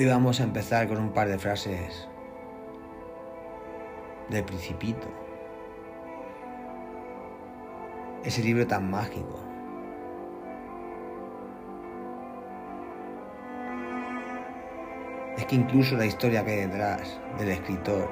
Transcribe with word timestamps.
Hoy 0.00 0.06
vamos 0.06 0.40
a 0.40 0.44
empezar 0.44 0.88
con 0.88 0.96
un 0.96 1.10
par 1.10 1.28
de 1.28 1.38
frases 1.38 2.08
del 4.30 4.42
Principito. 4.44 5.06
Ese 8.24 8.42
libro 8.42 8.66
tan 8.66 8.90
mágico. 8.90 9.38
Es 15.36 15.44
que 15.44 15.56
incluso 15.56 15.94
la 15.96 16.06
historia 16.06 16.46
que 16.46 16.52
hay 16.52 16.66
detrás 16.66 17.20
del 17.36 17.50
escritor 17.50 18.08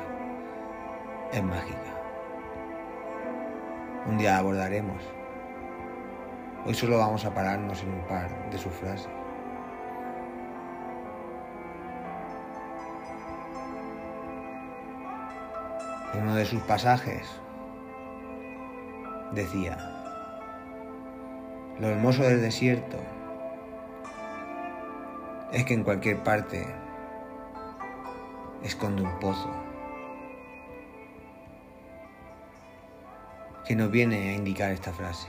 es 1.32 1.42
mágica. 1.42 2.02
Un 4.06 4.19
día 4.19 4.36
abordaremos. 4.36 5.02
Hoy 6.66 6.75
solo 6.75 6.98
vamos 6.98 7.25
a 7.25 7.33
pararnos 7.33 7.83
en 7.83 7.95
un 7.95 8.06
par 8.06 8.50
de 8.50 8.59
sus 8.59 8.75
frases. 8.75 9.09
En 16.18 16.24
uno 16.24 16.34
de 16.34 16.46
sus 16.46 16.60
pasajes 16.62 17.28
decía, 19.30 19.78
lo 21.78 21.86
hermoso 21.86 22.24
del 22.24 22.41
desierto 22.41 22.96
es 25.52 25.64
que 25.64 25.74
en 25.74 25.84
cualquier 25.84 26.20
parte 26.24 26.66
esconde 28.64 29.02
un 29.02 29.16
pozo 29.20 29.48
que 33.64 33.77
nos 33.77 33.88
viene 33.88 34.30
a 34.30 34.34
indicar 34.34 34.72
esta 34.72 34.92
frase. 34.92 35.28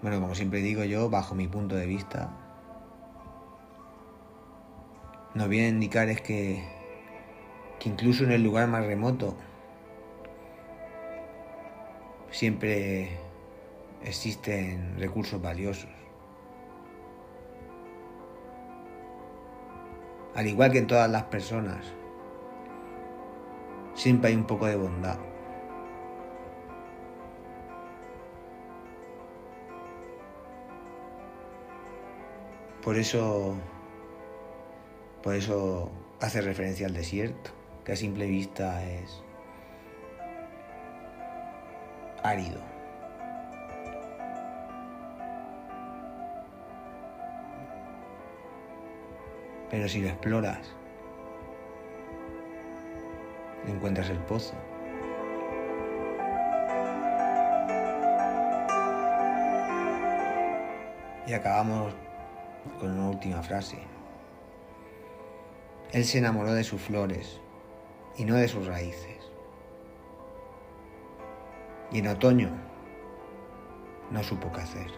Bueno, 0.00 0.22
como 0.22 0.34
siempre 0.34 0.60
digo 0.60 0.84
yo, 0.84 1.10
bajo 1.10 1.34
mi 1.34 1.48
punto 1.48 1.74
de 1.74 1.84
vista, 1.84 2.30
nos 5.34 5.50
viene 5.50 5.66
a 5.66 5.70
indicar 5.70 6.08
es 6.08 6.22
que 6.22 6.81
que 7.82 7.88
incluso 7.88 8.22
en 8.22 8.30
el 8.30 8.44
lugar 8.44 8.68
más 8.68 8.86
remoto 8.86 9.34
siempre 12.30 13.18
existen 14.04 14.96
recursos 15.00 15.42
valiosos. 15.42 15.90
Al 20.36 20.46
igual 20.46 20.70
que 20.70 20.78
en 20.78 20.86
todas 20.86 21.10
las 21.10 21.24
personas, 21.24 21.84
siempre 23.94 24.30
hay 24.30 24.36
un 24.36 24.46
poco 24.46 24.66
de 24.66 24.76
bondad. 24.76 25.18
Por 32.80 32.96
eso, 32.96 33.56
por 35.20 35.34
eso 35.34 35.90
hace 36.20 36.40
referencia 36.40 36.86
al 36.86 36.94
desierto 36.94 37.61
que 37.84 37.92
a 37.92 37.96
simple 37.96 38.26
vista 38.26 38.82
es 38.84 39.22
árido. 42.22 42.60
Pero 49.70 49.88
si 49.88 50.02
lo 50.02 50.08
exploras, 50.08 50.74
encuentras 53.66 54.10
el 54.10 54.18
pozo. 54.18 54.54
Y 61.26 61.32
acabamos 61.32 61.94
con 62.78 62.90
una 62.90 63.08
última 63.08 63.42
frase. 63.42 63.78
Él 65.92 66.04
se 66.04 66.18
enamoró 66.18 66.52
de 66.52 66.64
sus 66.64 66.80
flores 66.80 67.41
y 68.16 68.24
no 68.24 68.36
de 68.36 68.48
sus 68.48 68.66
raíces. 68.66 69.18
Y 71.90 71.98
en 71.98 72.08
otoño 72.08 72.50
no 74.10 74.22
supo 74.22 74.50
qué 74.52 74.60
hacer. 74.60 74.90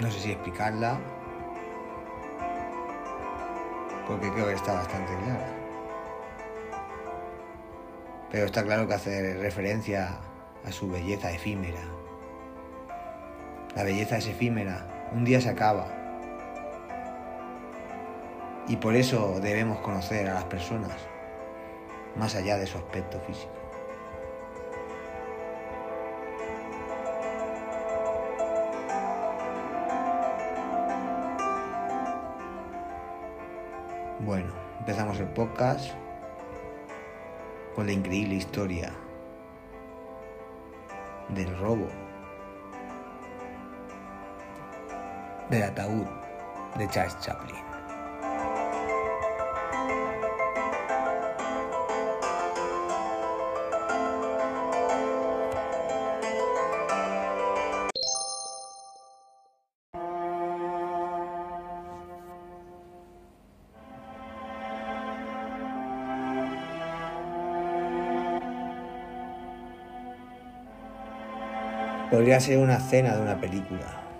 No 0.00 0.10
sé 0.10 0.18
si 0.18 0.32
explicarla, 0.32 0.98
porque 4.08 4.30
creo 4.32 4.46
que 4.46 4.54
está 4.54 4.74
bastante 4.74 5.16
clara. 5.16 5.48
Pero 8.30 8.46
está 8.46 8.64
claro 8.64 8.88
que 8.88 8.94
hace 8.94 9.34
referencia 9.34 10.18
a 10.64 10.72
su 10.72 10.90
belleza 10.90 11.30
efímera, 11.30 11.82
la 13.74 13.84
belleza 13.84 14.18
es 14.18 14.26
efímera, 14.26 14.86
un 15.12 15.24
día 15.24 15.40
se 15.40 15.48
acaba. 15.48 15.86
Y 18.68 18.76
por 18.76 18.94
eso 18.94 19.40
debemos 19.40 19.80
conocer 19.80 20.28
a 20.28 20.34
las 20.34 20.44
personas, 20.44 20.96
más 22.16 22.34
allá 22.34 22.58
de 22.58 22.66
su 22.66 22.78
aspecto 22.78 23.18
físico. 23.20 23.52
Bueno, 34.20 34.52
empezamos 34.78 35.18
el 35.18 35.26
podcast 35.28 35.94
con 37.74 37.86
la 37.86 37.92
increíble 37.92 38.36
historia 38.36 38.92
del 41.30 41.58
robo 41.58 42.01
del 45.52 45.64
ataúd 45.64 46.06
de 46.78 46.88
Charles 46.88 47.14
Chaplin. 47.20 47.54
Podría 72.10 72.40
ser 72.40 72.58
una 72.58 72.76
escena 72.76 73.16
de 73.16 73.22
una 73.22 73.38
película. 73.38 74.11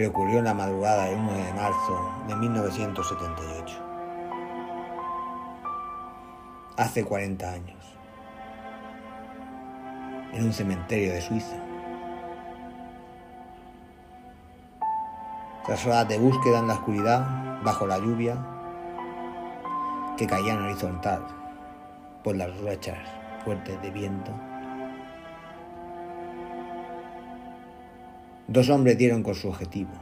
Pero 0.00 0.12
ocurrió 0.12 0.38
en 0.38 0.46
la 0.46 0.54
madrugada 0.54 1.04
del 1.04 1.18
1 1.18 1.30
de 1.30 1.52
marzo 1.52 2.12
de 2.26 2.34
1978. 2.34 3.76
Hace 6.78 7.04
40 7.04 7.52
años. 7.52 7.76
En 10.32 10.46
un 10.46 10.54
cementerio 10.54 11.12
de 11.12 11.20
Suiza. 11.20 11.56
Tras 15.66 15.84
horas 15.84 16.08
de 16.08 16.16
búsqueda 16.16 16.60
en 16.60 16.68
la 16.68 16.74
oscuridad, 16.74 17.60
bajo 17.62 17.86
la 17.86 17.98
lluvia, 17.98 18.38
que 20.16 20.26
caía 20.26 20.54
en 20.54 20.62
horizontal 20.62 21.26
por 22.24 22.36
las 22.36 22.58
rachas 22.62 23.06
fuertes 23.44 23.82
de 23.82 23.90
viento, 23.90 24.32
Dos 28.50 28.68
hombres 28.68 28.98
dieron 28.98 29.22
con 29.22 29.34
su 29.36 29.48
objetivo. 29.48 29.92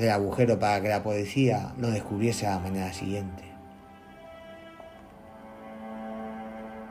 del 0.00 0.10
agujero 0.10 0.58
para 0.58 0.80
que 0.80 0.88
la 0.88 1.02
policía 1.02 1.72
lo 1.78 1.90
descubriese 1.90 2.46
a 2.46 2.52
la 2.52 2.58
mañana 2.58 2.92
siguiente. 2.92 3.44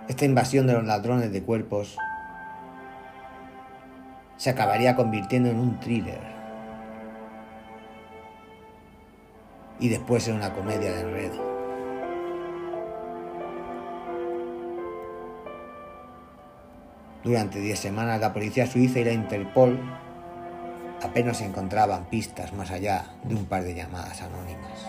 Esta 0.08 0.26
invasión 0.26 0.68
de 0.68 0.74
los 0.74 0.86
ladrones 0.86 1.32
de 1.32 1.44
cuerpos 1.44 1.98
se 4.38 4.50
acabaría 4.50 4.96
convirtiendo 4.96 5.50
en 5.50 5.60
un 5.60 5.80
thriller 5.80 6.22
y 9.80 9.90
después 9.90 10.28
en 10.28 10.36
una 10.36 10.54
comedia 10.54 10.92
de 10.94 11.02
enredo. 11.02 11.50
Durante 17.24 17.60
10 17.60 17.78
semanas 17.78 18.22
la 18.22 18.34
policía 18.34 18.66
suiza 18.66 19.00
y 19.00 19.04
la 19.04 19.12
Interpol 19.12 19.80
apenas 21.02 21.42
encontraban 21.42 22.06
pistas 22.06 22.54
más 22.54 22.72
allá 22.72 23.06
de 23.24 23.36
un 23.36 23.46
par 23.46 23.64
de 23.64 23.76
llamadas 23.76 24.22
anónimas, 24.22 24.88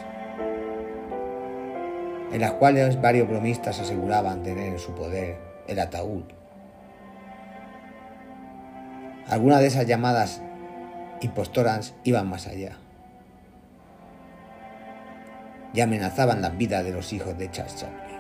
en 2.33 2.41
las 2.41 2.53
cuales 2.53 3.01
varios 3.01 3.29
bromistas 3.29 3.81
aseguraban 3.81 4.43
tener 4.43 4.73
en 4.73 4.79
su 4.79 4.95
poder 4.95 5.39
el 5.67 5.79
ataúd. 5.79 6.25
Algunas 9.29 9.61
de 9.61 9.67
esas 9.67 9.87
llamadas 9.87 10.43
impostoras 11.21 11.95
iban 12.03 12.29
más 12.29 12.47
allá 12.47 12.77
y 15.73 15.81
amenazaban 15.81 16.43
la 16.43 16.51
vida 16.51 16.83
de 16.83 16.91
los 16.91 17.13
hijos 17.13 17.39
de 17.39 17.51
Charles 17.51 17.77
Chaplin. 17.77 18.19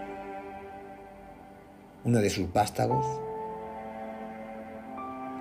Uno 2.04 2.18
de 2.18 2.30
sus 2.30 2.52
vástagos 2.52 3.04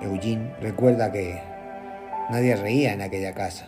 Eugene 0.02 0.56
recuerda 0.62 1.12
que 1.12 1.42
nadie 2.30 2.56
reía 2.56 2.94
en 2.94 3.02
aquella 3.02 3.34
casa, 3.34 3.68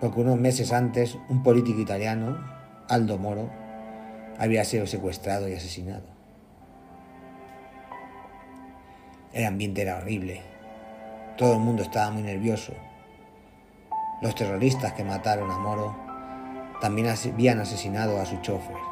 porque 0.00 0.20
unos 0.20 0.38
meses 0.38 0.72
antes 0.72 1.16
un 1.28 1.42
político 1.42 1.80
italiano, 1.80 2.38
Aldo 2.88 3.18
Moro, 3.18 3.50
había 4.38 4.64
sido 4.64 4.86
secuestrado 4.86 5.48
y 5.48 5.54
asesinado. 5.54 6.04
El 9.32 9.44
ambiente 9.44 9.82
era 9.82 9.98
horrible, 9.98 10.42
todo 11.36 11.54
el 11.54 11.60
mundo 11.60 11.82
estaba 11.82 12.10
muy 12.10 12.22
nervioso. 12.22 12.72
Los 14.22 14.34
terroristas 14.34 14.92
que 14.92 15.04
mataron 15.04 15.50
a 15.50 15.58
Moro 15.58 15.96
también 16.80 17.08
habían 17.08 17.60
asesinado 17.60 18.20
a 18.20 18.26
su 18.26 18.36
chofer 18.40 18.90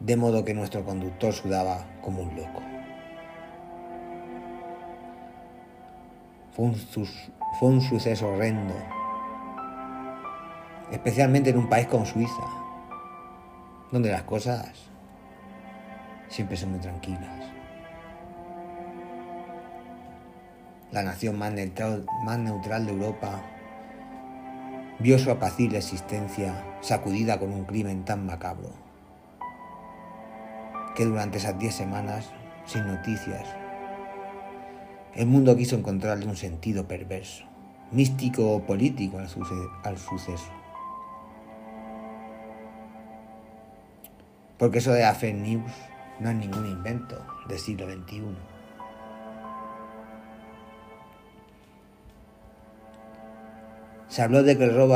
de 0.00 0.16
modo 0.16 0.44
que 0.44 0.54
nuestro 0.54 0.84
conductor 0.84 1.32
sudaba 1.32 1.84
como 2.00 2.22
un 2.22 2.36
loco. 2.36 2.77
Fue 6.58 7.68
un, 7.68 7.80
suceso 7.80 8.26
horrendo, 8.26 8.74
especialmente 10.90 11.50
en 11.50 11.58
un 11.58 11.68
país 11.68 11.86
como 11.86 12.04
Suiza, 12.04 12.42
donde 13.92 14.10
las 14.10 14.24
cosas 14.24 14.72
siempre 16.26 16.56
son 16.56 16.72
muy 16.72 16.80
tranquilas. 16.80 17.52
La 20.90 21.04
nación 21.04 21.38
más 21.38 21.52
neutral, 21.52 22.04
más 22.24 22.38
neutral 22.40 22.86
de 22.86 22.92
Europa 22.92 23.40
vio 24.98 25.16
su 25.20 25.30
apacible 25.30 25.78
existencia 25.78 26.64
sacudida 26.80 27.38
con 27.38 27.52
un 27.52 27.66
crimen 27.66 28.04
tan 28.04 28.26
macabro 28.26 28.72
que 30.96 31.04
durante 31.04 31.38
esas 31.38 31.56
diez 31.56 31.76
semanas, 31.76 32.32
sin 32.66 32.84
noticias, 32.84 33.46
el 35.18 35.26
mundo 35.26 35.56
quiso 35.56 35.74
encontrarle 35.74 36.26
un 36.26 36.36
sentido 36.36 36.86
perverso, 36.86 37.42
místico 37.90 38.52
o 38.54 38.62
político 38.62 39.18
al, 39.18 39.28
suceso. 39.28 40.52
Porque 44.58 44.78
eso 44.78 44.92
de 44.92 45.02
la 45.02 45.14
fake 45.14 45.34
news 45.34 45.72
no 46.20 46.30
es 46.30 46.36
ningún 46.36 46.66
invento 46.66 47.20
del 47.48 47.58
siglo 47.58 47.90
XXI. 47.90 48.22
Se 54.06 54.22
habló 54.22 54.44
de 54.44 54.56
que 54.56 54.64
el 54.64 54.76
robo 54.76 54.94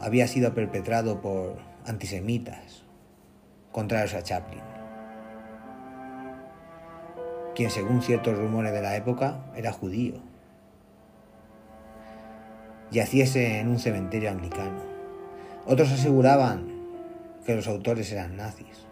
había 0.00 0.26
sido 0.26 0.54
perpetrado 0.54 1.20
por 1.20 1.58
antisemitas 1.84 2.84
contra 3.72 4.00
a 4.04 4.22
Chaplin 4.22 4.83
quien 7.54 7.70
según 7.70 8.02
ciertos 8.02 8.36
rumores 8.36 8.72
de 8.72 8.82
la 8.82 8.96
época 8.96 9.44
era 9.56 9.72
judío. 9.72 10.14
Yaciese 12.90 13.60
en 13.60 13.68
un 13.68 13.78
cementerio 13.78 14.30
anglicano. 14.30 14.82
Otros 15.66 15.90
aseguraban 15.92 16.66
que 17.46 17.54
los 17.54 17.68
autores 17.68 18.10
eran 18.12 18.36
nazis, 18.36 18.86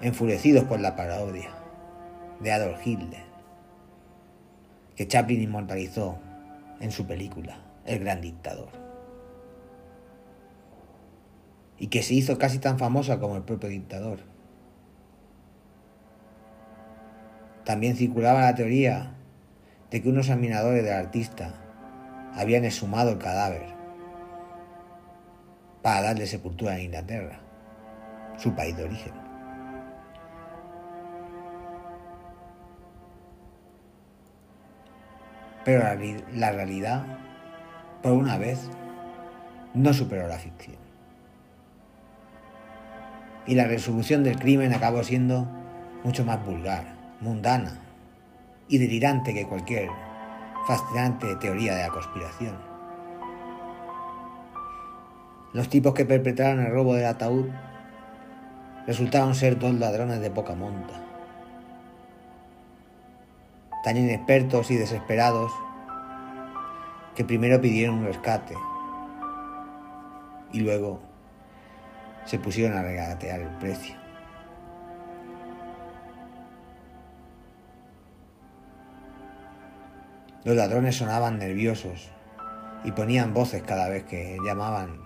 enfurecidos 0.00 0.64
por 0.64 0.80
la 0.80 0.96
parodia 0.96 1.50
de 2.40 2.52
Adolf 2.52 2.84
Hitler, 2.86 3.22
que 4.96 5.06
Chaplin 5.06 5.42
inmortalizó 5.42 6.18
en 6.80 6.90
su 6.90 7.06
película 7.06 7.58
El 7.86 8.00
Gran 8.00 8.20
Dictador, 8.20 8.68
y 11.78 11.88
que 11.88 12.02
se 12.02 12.14
hizo 12.14 12.38
casi 12.38 12.58
tan 12.58 12.78
famosa 12.78 13.18
como 13.18 13.36
el 13.36 13.42
propio 13.42 13.68
dictador. 13.68 14.33
También 17.64 17.96
circulaba 17.96 18.42
la 18.42 18.54
teoría 18.54 19.14
de 19.90 20.02
que 20.02 20.08
unos 20.08 20.26
examinadores 20.26 20.84
del 20.84 20.92
artista 20.92 21.54
habían 22.34 22.64
exhumado 22.64 23.10
el 23.10 23.18
cadáver 23.18 23.66
para 25.82 26.02
darle 26.02 26.26
sepultura 26.26 26.76
en 26.76 26.86
Inglaterra, 26.86 27.40
su 28.36 28.54
país 28.54 28.76
de 28.76 28.84
origen. 28.84 29.12
Pero 35.64 35.84
la, 36.34 36.52
realidad, 36.52 37.06
por 38.02 38.12
una 38.12 38.36
vez, 38.36 38.68
no 39.72 39.94
superó 39.94 40.28
la 40.28 40.36
ficción. 40.36 40.76
Y 43.46 43.54
la 43.54 43.66
resolución 43.66 44.22
del 44.22 44.38
crimen 44.38 44.74
acabó 44.74 45.02
siendo 45.02 45.46
mucho 46.02 46.24
más 46.26 46.44
vulgar 46.44 46.93
mundana 47.24 47.80
y 48.68 48.78
delirante 48.78 49.34
que 49.34 49.46
cualquier 49.46 49.88
fascinante 50.66 51.34
teoría 51.36 51.74
de 51.74 51.82
la 51.82 51.88
conspiración. 51.88 52.56
Los 55.52 55.68
tipos 55.68 55.94
que 55.94 56.04
perpetraron 56.04 56.64
el 56.64 56.72
robo 56.72 56.94
del 56.94 57.06
ataúd 57.06 57.46
resultaron 58.86 59.34
ser 59.34 59.58
dos 59.58 59.74
ladrones 59.74 60.20
de 60.20 60.30
poca 60.30 60.54
monta, 60.54 60.94
tan 63.82 63.96
inexpertos 63.96 64.70
y 64.70 64.76
desesperados 64.76 65.52
que 67.14 67.24
primero 67.24 67.60
pidieron 67.60 67.98
un 67.98 68.06
rescate 68.06 68.54
y 70.52 70.60
luego 70.60 71.00
se 72.24 72.38
pusieron 72.38 72.76
a 72.76 72.82
regatear 72.82 73.40
el 73.40 73.56
precio. 73.58 74.03
Los 80.44 80.56
ladrones 80.56 80.96
sonaban 80.96 81.38
nerviosos 81.38 82.10
y 82.84 82.92
ponían 82.92 83.32
voces 83.32 83.62
cada 83.62 83.88
vez 83.88 84.04
que 84.04 84.36
llamaban 84.44 85.00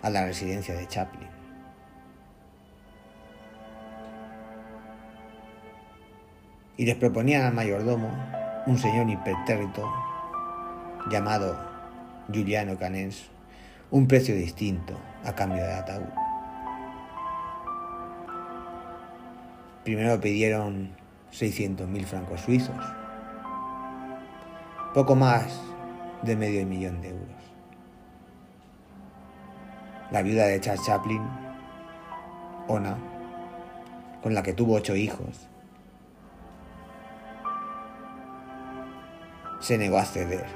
a 0.00 0.10
la 0.10 0.24
residencia 0.24 0.76
de 0.76 0.86
Chaplin. 0.86 1.28
Y 6.76 6.86
les 6.86 6.94
proponían 6.94 7.42
al 7.42 7.52
mayordomo, 7.52 8.10
un 8.66 8.78
señor 8.78 9.10
hipertérrito 9.10 9.92
llamado 11.10 11.58
Giuliano 12.30 12.78
Canens, 12.78 13.28
un 13.90 14.06
precio 14.06 14.36
distinto 14.36 14.96
a 15.24 15.34
cambio 15.34 15.64
de 15.64 15.72
ataúd. 15.72 16.08
Primero 19.82 20.20
pidieron 20.20 20.94
600.000 21.32 22.04
francos 22.04 22.40
suizos 22.42 23.01
poco 24.94 25.14
más 25.14 25.58
de 26.22 26.36
medio 26.36 26.66
millón 26.66 27.00
de 27.00 27.08
euros. 27.08 27.42
La 30.10 30.22
viuda 30.22 30.44
de 30.44 30.60
Charles 30.60 30.84
Chaplin, 30.84 31.22
Ona, 32.68 32.98
con 34.22 34.34
la 34.34 34.42
que 34.42 34.52
tuvo 34.52 34.74
ocho 34.74 34.94
hijos, 34.94 35.48
se 39.60 39.78
negó 39.78 39.96
a 39.96 40.04
ceder 40.04 40.46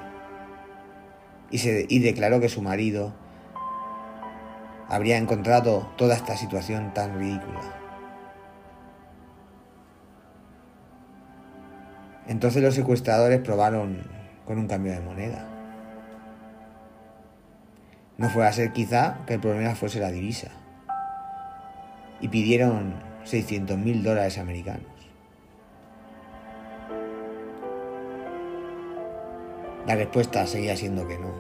y, 1.51 1.59
se, 1.59 1.87
y 1.89 2.01
declaró 2.01 2.39
que 2.39 2.51
su 2.51 2.61
marido 2.61 3.15
habría 4.89 5.17
encontrado 5.17 5.91
toda 5.97 6.15
esta 6.15 6.37
situación 6.37 6.93
tan 6.93 7.19
ridícula. 7.19 7.63
Entonces 12.27 12.63
los 12.63 12.75
secuestradores 12.75 13.41
probaron 13.41 14.03
con 14.47 14.59
un 14.59 14.69
cambio 14.69 14.93
de 14.93 15.01
moneda. 15.01 15.45
No 18.17 18.31
fue 18.31 18.47
a 18.47 18.53
ser 18.53 18.73
quizá 18.73 19.19
que 19.27 19.35
el 19.35 19.41
problema 19.41 19.75
fuese 19.75 20.01
la 20.01 20.11
divisa. 20.11 20.49
Y 22.21 22.29
pidieron 22.29 22.95
600 23.25 23.77
mil 23.77 24.03
dólares 24.03 24.39
americanos. 24.39 24.87
La 29.87 29.95
respuesta 29.95 30.47
seguía 30.47 30.77
siendo 30.77 31.07
que 31.07 31.19
no. 31.19 31.33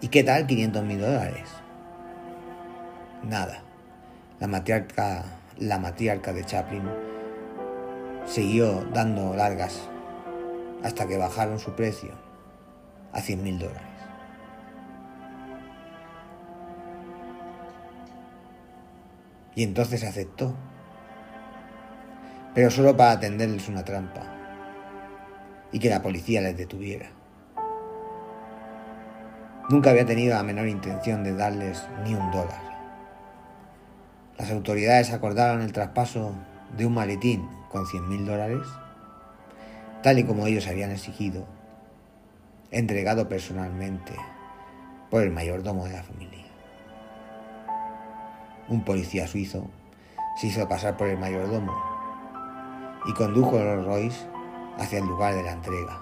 ¿Y 0.00 0.08
qué 0.08 0.22
tal 0.22 0.46
500 0.46 0.84
mil 0.84 1.00
dólares? 1.00 1.50
Nada. 3.28 3.62
La 4.38 4.46
matriarca, 4.46 5.24
la 5.58 5.78
matriarca 5.78 6.32
de 6.32 6.44
Chaplin 6.44 7.09
siguió 8.30 8.84
dando 8.92 9.34
largas 9.34 9.80
hasta 10.84 11.08
que 11.08 11.18
bajaron 11.18 11.58
su 11.58 11.72
precio 11.72 12.12
a 13.12 13.20
100 13.20 13.42
mil 13.42 13.58
dólares. 13.58 13.82
Y 19.56 19.64
entonces 19.64 20.04
aceptó, 20.04 20.54
pero 22.54 22.70
solo 22.70 22.96
para 22.96 23.12
atenderles 23.12 23.68
una 23.68 23.84
trampa 23.84 24.22
y 25.72 25.80
que 25.80 25.90
la 25.90 26.00
policía 26.00 26.40
les 26.40 26.56
detuviera. 26.56 27.10
Nunca 29.68 29.90
había 29.90 30.06
tenido 30.06 30.36
la 30.36 30.44
menor 30.44 30.68
intención 30.68 31.24
de 31.24 31.34
darles 31.34 31.84
ni 32.04 32.14
un 32.14 32.30
dólar. 32.30 32.62
Las 34.38 34.52
autoridades 34.52 35.12
acordaron 35.12 35.62
el 35.62 35.72
traspaso 35.72 36.32
de 36.76 36.86
un 36.86 36.94
maletín 36.94 37.48
con 37.68 37.86
100 37.86 38.08
mil 38.08 38.26
dólares, 38.26 38.66
tal 40.02 40.18
y 40.18 40.24
como 40.24 40.46
ellos 40.46 40.66
habían 40.66 40.90
exigido, 40.90 41.46
entregado 42.70 43.28
personalmente 43.28 44.14
por 45.10 45.22
el 45.22 45.30
mayordomo 45.30 45.84
de 45.84 45.92
la 45.92 46.02
familia. 46.02 46.44
Un 48.68 48.84
policía 48.84 49.26
suizo 49.26 49.68
se 50.40 50.46
hizo 50.46 50.68
pasar 50.68 50.96
por 50.96 51.08
el 51.08 51.18
mayordomo 51.18 51.74
y 53.06 53.12
condujo 53.14 53.58
a 53.58 53.64
los 53.64 53.84
Royce 53.84 54.26
hacia 54.78 54.98
el 54.98 55.06
lugar 55.06 55.34
de 55.34 55.42
la 55.42 55.52
entrega, 55.52 56.00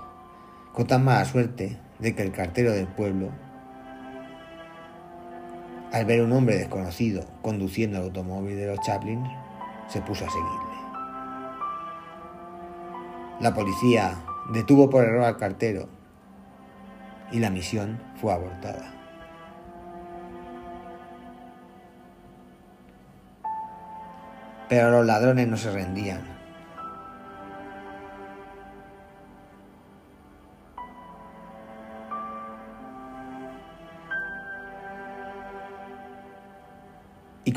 con 0.73 0.87
tan 0.87 1.05
mala 1.05 1.25
suerte 1.25 1.79
de 1.99 2.15
que 2.15 2.23
el 2.23 2.33
cartero 2.33 2.73
del 2.73 2.87
pueblo, 2.87 3.31
al 5.93 6.05
ver 6.05 6.23
un 6.23 6.33
hombre 6.33 6.57
desconocido 6.57 7.25
conduciendo 7.41 7.99
el 7.99 8.05
automóvil 8.05 8.57
de 8.57 8.67
los 8.67 8.81
Chaplin, 8.81 9.25
se 9.89 10.01
puso 10.03 10.25
a 10.25 10.31
seguirle. 10.31 10.79
La 13.41 13.55
policía 13.55 14.19
detuvo 14.53 14.91
por 14.91 15.05
error 15.05 15.25
al 15.25 15.37
cartero 15.37 15.89
y 17.31 17.39
la 17.39 17.51
misión 17.51 18.01
fue 18.21 18.33
abortada. 18.33 18.95
Pero 24.69 24.91
los 24.91 25.07
ladrones 25.07 25.49
no 25.49 25.57
se 25.57 25.73
rendían. 25.73 26.38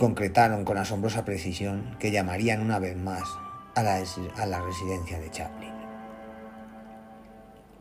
Concretaron 0.02 0.66
con 0.66 0.80
asombrosa 0.80 1.24
precisión 1.26 1.96
que 2.00 2.10
llamarían 2.10 2.60
una 2.60 2.80
vez 2.80 2.98
más 2.98 3.22
a 3.76 3.84
la, 3.84 4.04
a 4.38 4.46
la 4.48 4.60
residencia 4.60 5.20
de 5.20 5.30
Chaplin. 5.30 5.70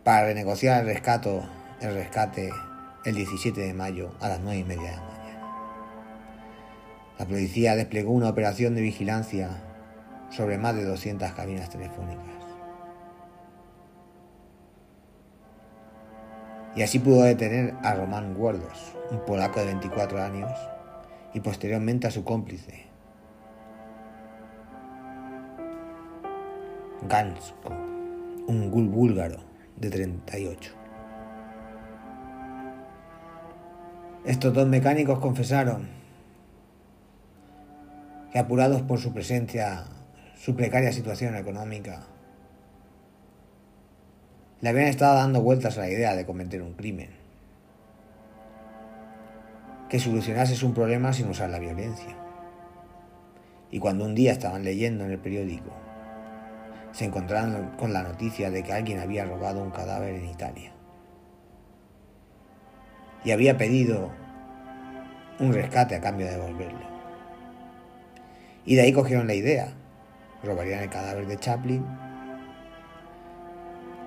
Para 0.05 0.27
renegociar 0.27 0.83
el, 0.83 0.87
rescato, 0.89 1.43
el 1.81 1.95
rescate 1.95 2.51
el 3.07 3.15
17 3.15 3.59
de 3.59 3.73
mayo 3.73 4.13
a 4.21 4.29
las 4.29 4.41
9 4.41 4.59
y 4.59 4.65
media 4.65 4.91
de 4.91 4.97
la 4.97 5.03
mañana. 5.03 5.49
La 7.19 7.25
policía 7.25 7.75
desplegó 7.75 8.13
una 8.13 8.29
operación 8.29 8.75
de 8.75 8.83
vigilancia 8.83 9.49
sobre 10.29 10.59
más 10.59 10.77
de 10.77 10.85
200 10.85 11.33
cabinas 11.33 11.71
telefónicas. 11.71 12.27
Y 16.77 16.83
así 16.83 16.99
pudo 16.99 17.23
detener 17.23 17.77
a 17.83 17.95
Román 17.95 18.35
Guardos, 18.35 18.95
un 19.11 19.25
polaco 19.25 19.61
de 19.61 19.67
24 19.67 20.23
años, 20.23 20.51
y 21.33 21.41
posteriormente 21.41 22.07
a 22.07 22.11
su 22.11 22.25
cómplice, 22.25 22.87
Gansko, 27.09 27.71
un 28.47 28.71
gul 28.71 28.89
búlgaro 28.89 29.41
de 29.77 29.91
38. 29.91 30.73
Estos 34.25 34.53
dos 34.53 34.67
mecánicos 34.67 35.19
confesaron 35.19 35.89
que 38.33 38.39
apurados 38.39 38.83
por 38.83 38.99
su 38.99 39.13
presencia, 39.13 39.85
su 40.37 40.55
precaria 40.55 40.93
situación 40.93 41.37
económica, 41.37 42.03
le 44.61 44.69
habían 44.69 44.89
estado 44.89 45.17
dando 45.17 45.41
vueltas 45.41 45.79
a 45.79 45.83
la 45.83 45.91
idea 45.91 46.15
de 46.15 46.27
cometer 46.27 46.63
un 46.63 46.75
crimen 46.75 47.20
que 49.91 49.99
solucionase 49.99 50.65
un 50.65 50.73
problema 50.73 51.13
sin 51.13 51.29
usar 51.29 51.51
la 51.51 51.59
violencia. 51.59 52.17
Y 53.73 53.81
cuando 53.81 54.05
un 54.05 54.15
día 54.15 54.31
estaban 54.31 54.63
leyendo 54.63 55.05
en 55.05 55.11
el 55.11 55.19
periódico, 55.19 55.71
se 56.93 57.07
encontraron 57.07 57.73
con 57.77 57.93
la 57.93 58.05
noticia 58.05 58.51
de 58.51 58.63
que 58.63 58.73
alguien 58.73 59.01
había 59.01 59.25
robado 59.25 59.61
un 59.61 59.71
cadáver 59.71 60.15
en 60.15 60.27
Italia. 60.27 60.73
Y 63.25 63.33
había 63.33 63.59
pedido 63.59 64.11
un 65.41 65.53
rescate 65.53 65.97
a 65.97 66.01
cambio 66.01 66.27
de 66.27 66.33
devolverlo. 66.33 66.89
Y 68.65 68.77
de 68.77 68.83
ahí 68.83 68.93
cogieron 68.93 69.27
la 69.27 69.35
idea. 69.35 69.73
Robarían 70.45 70.85
el 70.85 70.89
cadáver 70.89 71.27
de 71.27 71.37
Chaplin, 71.37 71.85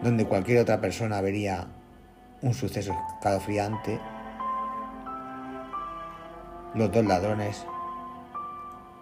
donde 0.01 0.25
cualquier 0.25 0.59
otra 0.59 0.79
persona 0.79 1.19
vería 1.19 1.67
un 2.41 2.53
suceso 2.53 2.95
escalofriante 3.17 3.99
los 6.75 6.91
dos 6.91 7.05
ladrones 7.05 7.65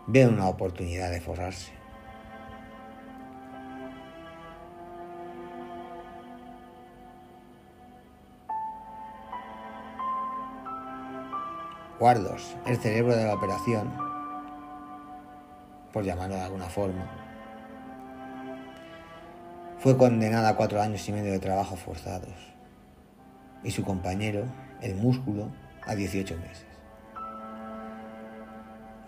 ven 0.08 0.34
una 0.34 0.50
oportunidad 0.50 1.10
de 1.10 1.22
forrarse. 1.22 1.72
Guardos, 11.98 12.58
el 12.66 12.78
cerebro 12.78 13.16
de 13.16 13.26
la 13.26 13.36
operación, 13.36 13.94
por 15.94 16.04
llamarlo 16.04 16.36
de 16.36 16.42
alguna 16.42 16.66
forma, 16.66 17.06
fue 19.78 19.96
condenado 19.98 20.48
a 20.48 20.56
cuatro 20.56 20.82
años 20.82 21.08
y 21.08 21.12
medio 21.12 21.32
de 21.32 21.40
trabajo 21.40 21.76
forzados 21.76 22.54
y 23.64 23.72
su 23.72 23.84
compañero, 23.84 24.46
el 24.82 24.96
músculo, 24.96 25.50
a 25.86 25.96
18 25.96 26.38
meses. 26.38 26.71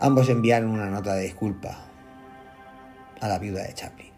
Ambos 0.04 0.28
enviaron 0.28 0.72
una 0.72 0.90
nota 0.90 1.14
de 1.14 1.22
disculpa 1.22 1.78
a 3.22 3.28
la 3.30 3.40
viuda 3.40 3.64
de 3.64 3.74
Chaplin, 3.74 4.12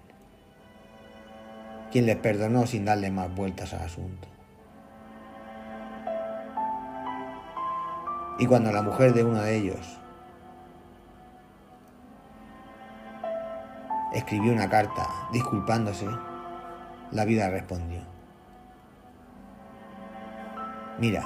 quien 1.92 2.08
les 2.08 2.15
perdonó 2.15 2.65
sin 2.65 2.86
darle 2.86 3.12
más 3.12 3.32
vueltas 3.36 3.72
al 3.75 3.82
asunto. 3.82 4.27
Y 8.39 8.48
cuando 8.48 8.72
la 8.72 8.82
mujer 8.82 9.13
de 9.13 9.25
uno 9.25 9.39
de 9.44 9.58
ellos 9.58 10.00
escribió 14.12 14.54
una 14.54 14.68
carta 14.68 15.08
disculpándose, 15.32 16.08
la 17.12 17.25
vida 17.25 17.51
respondió, 17.51 18.01
mira, 20.98 21.24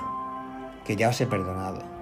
que 0.83 0.97
ya 0.97 1.07
os 1.07 1.21
he 1.21 1.27
perdonado 1.27 1.98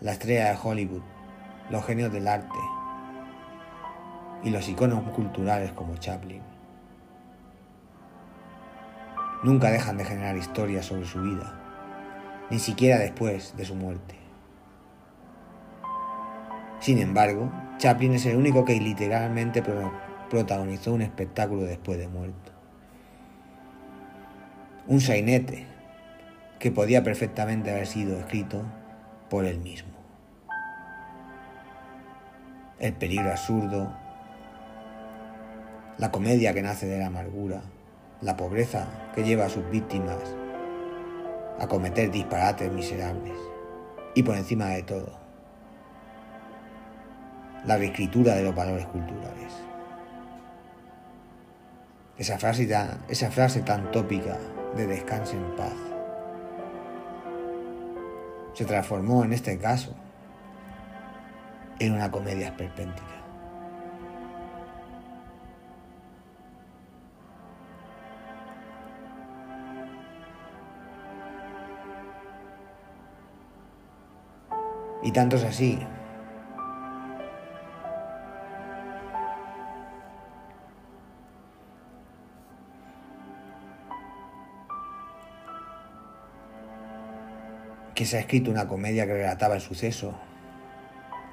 la 0.00 0.12
estrella 0.12 0.50
de 0.50 0.58
Hollywood, 0.62 1.02
los 1.70 1.84
genios 1.84 2.12
del 2.12 2.28
arte 2.28 2.58
y 4.42 4.50
los 4.50 4.68
iconos 4.68 5.02
culturales 5.10 5.72
como 5.72 5.96
Chaplin. 5.96 6.42
Nunca 9.42 9.70
dejan 9.70 9.96
de 9.96 10.04
generar 10.04 10.36
historias 10.36 10.86
sobre 10.86 11.06
su 11.06 11.22
vida, 11.22 11.54
ni 12.50 12.58
siquiera 12.58 12.98
después 12.98 13.56
de 13.56 13.64
su 13.64 13.74
muerte. 13.74 14.16
Sin 16.80 16.98
embargo, 16.98 17.50
Chaplin 17.78 18.14
es 18.14 18.26
el 18.26 18.36
único 18.36 18.64
que 18.64 18.78
literalmente 18.78 19.62
protagonizó 20.28 20.92
un 20.92 21.02
espectáculo 21.02 21.62
después 21.62 21.98
de 21.98 22.08
muerto. 22.08 22.52
Un 24.86 25.00
sainete 25.00 25.66
que 26.58 26.70
podía 26.70 27.02
perfectamente 27.02 27.70
haber 27.70 27.86
sido 27.86 28.18
escrito 28.18 28.64
por 29.34 29.46
él 29.46 29.58
mismo. 29.58 29.90
el 32.78 32.92
peligro 32.92 33.32
absurdo, 33.32 33.92
la 35.98 36.12
comedia 36.12 36.54
que 36.54 36.62
nace 36.62 36.86
de 36.86 37.00
la 37.00 37.06
amargura, 37.06 37.62
la 38.20 38.36
pobreza 38.36 38.86
que 39.12 39.24
lleva 39.24 39.46
a 39.46 39.48
sus 39.48 39.68
víctimas 39.70 40.20
a 41.58 41.66
cometer 41.66 42.12
disparates 42.12 42.70
miserables 42.70 43.36
y 44.14 44.22
por 44.22 44.36
encima 44.36 44.66
de 44.68 44.84
todo, 44.84 45.18
la 47.66 47.76
reescritura 47.76 48.36
de 48.36 48.44
los 48.44 48.54
valores 48.54 48.86
culturales. 48.86 49.52
Esa 52.18 52.38
frase, 52.38 52.66
tan, 52.66 53.00
esa 53.08 53.32
frase 53.32 53.62
tan 53.62 53.90
tópica 53.90 54.38
de 54.76 54.86
descanse 54.86 55.36
en 55.36 55.56
paz 55.56 55.83
se 58.54 58.64
transformó 58.64 59.24
en 59.24 59.32
este 59.32 59.58
caso 59.58 59.94
en 61.78 61.92
una 61.92 62.10
comedia 62.10 62.46
esperpéntica. 62.46 63.02
Y 75.02 75.12
tanto 75.12 75.36
es 75.36 75.44
así 75.44 75.78
que 88.04 88.10
se 88.10 88.18
ha 88.18 88.20
escrito 88.20 88.50
una 88.50 88.68
comedia 88.68 89.06
que 89.06 89.14
relataba 89.14 89.54
el 89.54 89.62
suceso 89.62 90.12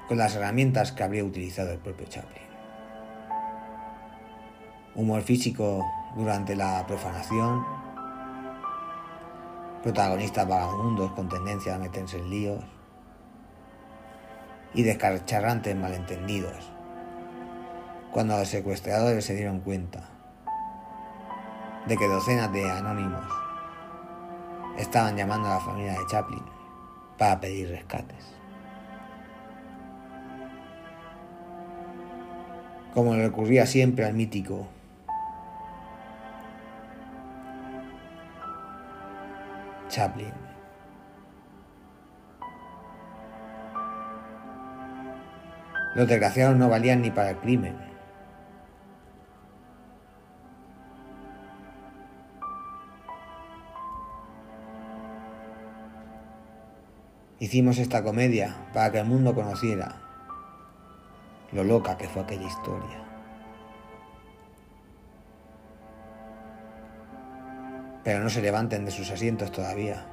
con 0.08 0.16
las 0.16 0.34
herramientas 0.36 0.90
que 0.90 1.02
habría 1.02 1.22
utilizado 1.22 1.70
el 1.70 1.78
propio 1.78 2.06
Chaplin. 2.06 2.46
Humor 4.94 5.20
físico 5.20 5.84
durante 6.16 6.56
la 6.56 6.86
profanación, 6.86 7.62
protagonistas 9.82 10.48
vagabundos 10.48 11.12
con 11.12 11.28
tendencia 11.28 11.74
a 11.74 11.78
meterse 11.78 12.16
en 12.16 12.30
líos 12.30 12.64
y 14.72 14.82
descarcharrantes 14.82 15.76
malentendidos 15.76 16.72
cuando 18.12 18.38
los 18.38 18.48
secuestradores 18.48 19.26
se 19.26 19.34
dieron 19.34 19.60
cuenta 19.60 20.08
de 21.86 21.98
que 21.98 22.08
docenas 22.08 22.50
de 22.50 22.70
anónimos 22.70 23.26
estaban 24.78 25.18
llamando 25.18 25.48
a 25.48 25.56
la 25.56 25.60
familia 25.60 25.92
de 25.92 26.06
Chaplin 26.06 26.51
para 27.18 27.40
pedir 27.40 27.70
rescates. 27.70 28.34
Como 32.94 33.14
le 33.14 33.26
ocurría 33.26 33.66
siempre 33.66 34.04
al 34.04 34.14
mítico 34.14 34.68
Chaplin. 39.88 40.32
Los 45.94 46.08
desgraciados 46.08 46.56
no 46.56 46.70
valían 46.70 47.02
ni 47.02 47.10
para 47.10 47.30
el 47.30 47.36
crimen. 47.36 47.91
Hicimos 57.42 57.78
esta 57.78 58.04
comedia 58.04 58.54
para 58.72 58.92
que 58.92 59.00
el 59.00 59.04
mundo 59.04 59.34
conociera 59.34 59.96
lo 61.50 61.64
loca 61.64 61.98
que 61.98 62.06
fue 62.06 62.22
aquella 62.22 62.46
historia. 62.46 63.02
Pero 68.04 68.20
no 68.20 68.30
se 68.30 68.42
levanten 68.42 68.84
de 68.84 68.92
sus 68.92 69.10
asientos 69.10 69.50
todavía, 69.50 70.06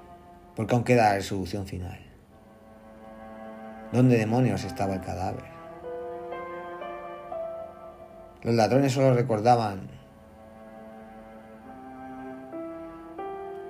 porque 0.55 0.73
aún 0.73 0.83
queda 0.83 1.09
la 1.09 1.15
resolución 1.17 1.67
final. 1.67 1.99
¿Dónde 3.91 4.17
demonios 4.17 4.63
estaba 4.63 4.95
el 4.95 5.01
cadáver? 5.01 5.45
Los 8.41 8.55
ladrones 8.55 8.91
solo 8.91 9.13
recordaban 9.13 9.87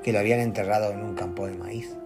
que 0.01 0.13
lo 0.13 0.19
habían 0.19 0.39
enterrado 0.39 0.93
en 0.93 1.03
un 1.03 1.13
campo 1.13 1.45
de 1.45 1.57
maíz. 1.57 1.99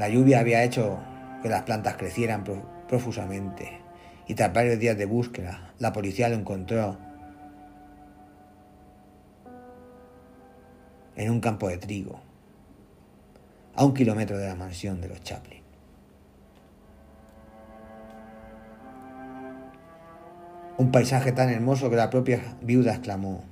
La 0.00 0.08
lluvia 0.08 0.40
había 0.40 0.64
hecho 0.64 0.98
que 1.42 1.50
las 1.50 1.64
plantas 1.64 1.98
crecieran 1.98 2.42
profusamente 2.88 3.82
y 4.26 4.34
tras 4.34 4.50
varios 4.50 4.78
días 4.78 4.96
de 4.96 5.04
búsqueda, 5.04 5.74
la 5.78 5.92
policía 5.92 6.30
lo 6.30 6.36
encontró 6.36 6.96
en 11.16 11.30
un 11.30 11.40
campo 11.40 11.68
de 11.68 11.76
trigo, 11.76 12.18
a 13.74 13.84
un 13.84 13.92
kilómetro 13.92 14.38
de 14.38 14.46
la 14.46 14.54
mansión 14.54 15.02
de 15.02 15.08
los 15.08 15.20
Chaplin. 15.20 15.62
Un 20.78 20.90
paisaje 20.90 21.32
tan 21.32 21.50
hermoso 21.50 21.90
que 21.90 21.96
la 21.96 22.08
propia 22.08 22.40
viuda 22.62 22.92
exclamó 22.92 23.44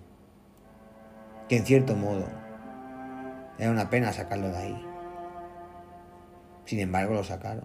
que 1.46 1.58
en 1.58 1.66
cierto 1.66 1.94
modo 1.94 2.26
era 3.58 3.70
una 3.70 3.90
pena 3.90 4.14
sacarlo 4.14 4.48
de 4.48 4.56
ahí. 4.56 4.87
Sin 6.68 6.80
embargo, 6.80 7.14
lo 7.14 7.24
sacaron. 7.24 7.64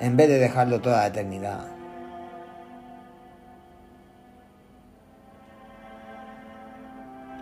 En 0.00 0.16
vez 0.16 0.30
de 0.30 0.38
dejarlo 0.38 0.80
toda 0.80 1.00
la 1.00 1.08
eternidad. 1.08 1.66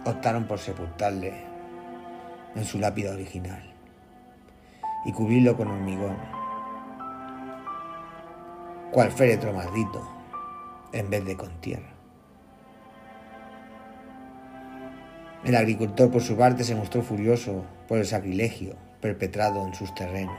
Optaron 0.04 0.44
por 0.48 0.58
sepultarle 0.58 1.44
en 2.56 2.64
su 2.64 2.80
lápida 2.80 3.12
original 3.12 3.62
y 5.04 5.12
cubrirlo 5.12 5.56
con 5.56 5.68
hormigón, 5.68 6.16
cual 8.90 9.12
féretro 9.12 9.52
maldito, 9.52 10.04
en 10.92 11.08
vez 11.10 11.24
de 11.24 11.36
con 11.36 11.60
tierra. 11.60 11.99
El 15.44 15.56
agricultor 15.56 16.10
por 16.10 16.20
su 16.20 16.36
parte 16.36 16.64
se 16.64 16.74
mostró 16.74 17.02
furioso 17.02 17.64
por 17.88 17.98
el 17.98 18.04
sacrilegio 18.04 18.76
perpetrado 19.00 19.66
en 19.66 19.74
sus 19.74 19.94
terrenos. 19.94 20.36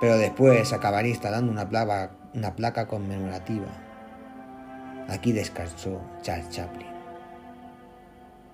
Pero 0.00 0.18
después 0.18 0.72
acabaría 0.72 1.10
instalando 1.10 1.50
una 1.50 1.68
placa, 2.54 2.86
conmemorativa. 2.86 3.66
Aquí 5.08 5.32
descansó 5.32 6.00
Charles 6.22 6.48
Chaplin. 6.50 6.86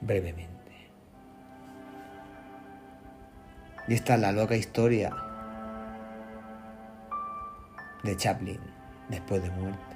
Brevemente. 0.01 0.51
Y 3.87 3.95
esta 3.95 4.15
es 4.15 4.21
la 4.21 4.33
loca 4.33 4.57
historia 4.57 5.15
de 8.03 8.17
Chaplin 8.17 8.61
después 9.09 9.43
de 9.43 9.51
muerte. 9.51 9.90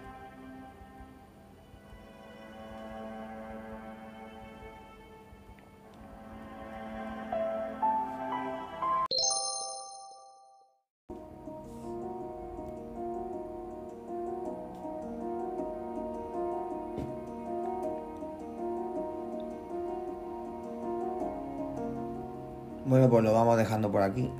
Bueno, 22.95 23.11
pues 23.11 23.25
lo 23.25 23.33
vamos 23.33 23.57
dejando 23.57 23.91
por 23.91 24.03
aquí. 24.03 24.31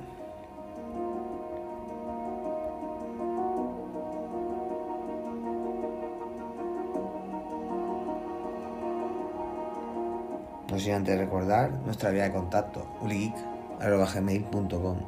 No 10.71 10.79
sin 10.79 10.93
antes 10.93 11.17
recordar 11.17 11.69
nuestra 11.83 12.11
vía 12.11 12.23
de 12.23 12.31
contacto, 12.31 12.87
uligeek.com. 13.01 14.99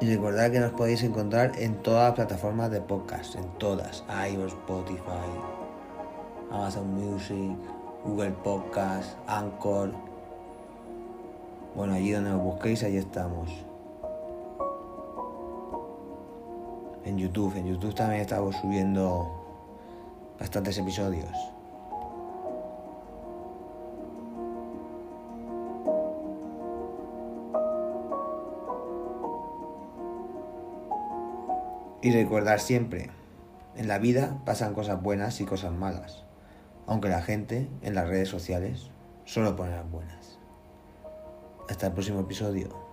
Y 0.00 0.14
recordad 0.14 0.50
que 0.50 0.60
nos 0.60 0.72
podéis 0.72 1.02
encontrar 1.02 1.52
en 1.58 1.82
todas 1.82 2.04
las 2.04 2.14
plataformas 2.14 2.70
de 2.70 2.80
podcast, 2.80 3.34
en 3.34 3.44
todas, 3.58 4.02
iOS, 4.30 4.54
Spotify, 4.54 5.55
Amazon 6.50 6.94
Music, 6.94 7.56
Google 8.04 8.32
Podcast, 8.42 9.16
Anchor. 9.26 9.90
Bueno, 11.74 11.94
allí 11.94 12.12
donde 12.12 12.30
nos 12.30 12.42
busquéis, 12.42 12.82
allí 12.84 12.96
estamos. 12.96 13.50
En 17.04 17.18
YouTube, 17.18 17.56
en 17.56 17.66
YouTube 17.66 17.94
también 17.94 18.22
estamos 18.22 18.56
subiendo 18.56 19.30
bastantes 20.38 20.78
episodios. 20.78 21.30
Y 32.02 32.12
recordar 32.12 32.60
siempre, 32.60 33.10
en 33.74 33.88
la 33.88 33.98
vida 33.98 34.38
pasan 34.44 34.74
cosas 34.74 35.02
buenas 35.02 35.40
y 35.40 35.44
cosas 35.44 35.72
malas 35.72 36.25
aunque 36.86 37.08
la 37.08 37.22
gente 37.22 37.68
en 37.82 37.94
las 37.94 38.08
redes 38.08 38.28
sociales 38.28 38.90
solo 39.24 39.56
pone 39.56 39.72
las 39.72 39.90
buenas. 39.90 40.38
Hasta 41.68 41.88
el 41.88 41.92
próximo 41.92 42.20
episodio. 42.20 42.85